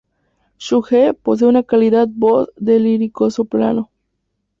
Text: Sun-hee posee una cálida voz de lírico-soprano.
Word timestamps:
Sun-hee 0.57 1.13
posee 1.13 1.47
una 1.47 1.61
cálida 1.61 2.07
voz 2.09 2.49
de 2.57 2.79
lírico-soprano. 2.79 3.91